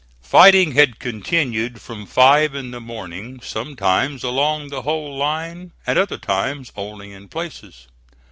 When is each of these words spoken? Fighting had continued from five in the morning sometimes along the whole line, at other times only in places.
Fighting 0.23 0.71
had 0.71 0.97
continued 0.97 1.79
from 1.79 2.07
five 2.07 2.55
in 2.55 2.71
the 2.71 2.81
morning 2.81 3.39
sometimes 3.39 4.23
along 4.23 4.69
the 4.69 4.81
whole 4.81 5.15
line, 5.15 5.73
at 5.85 5.95
other 5.95 6.17
times 6.17 6.71
only 6.75 7.13
in 7.13 7.27
places. 7.27 7.85